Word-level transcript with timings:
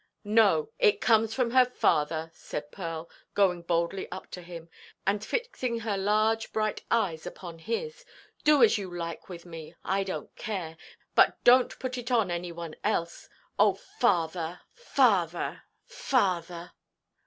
"No, 0.25 0.71
it 0.79 0.99
comes 0.99 1.31
from 1.35 1.51
her 1.51 1.63
father," 1.63 2.31
said 2.33 2.71
Pearl, 2.71 3.07
going 3.35 3.61
boldly 3.61 4.11
up 4.11 4.31
to 4.31 4.41
him, 4.41 4.67
and 5.05 5.23
fixing 5.23 5.81
her 5.81 5.95
large 5.95 6.51
bright 6.51 6.81
eyes 6.89 7.27
upon 7.27 7.59
his. 7.59 8.03
"Do 8.43 8.63
as 8.63 8.79
you 8.79 8.91
like 8.97 9.29
with 9.29 9.45
me; 9.45 9.75
I 9.85 10.03
donʼt 10.03 10.35
care; 10.35 10.75
but 11.13 11.37
donʼt 11.43 11.77
put 11.77 11.99
it 11.99 12.09
on 12.09 12.31
any 12.31 12.51
one 12.51 12.73
else. 12.83 13.29
Oh, 13.59 13.75
father, 13.75 14.61
father, 14.73 15.65
father!" 15.85 16.71